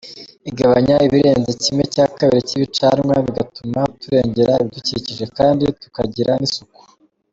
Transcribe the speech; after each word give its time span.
Igabanya 0.49 0.95
ibirenze 1.07 1.51
kimwe 1.63 1.83
cya 1.93 2.05
kabiri 2.17 2.47
cy’ibicanwa 2.49 3.13
bigatuma 3.25 3.79
turengera 4.01 4.53
ibidukikije 4.61 5.25
kandi 5.37 5.63
tukagira 5.81 6.33
n’isuku. 6.39 6.81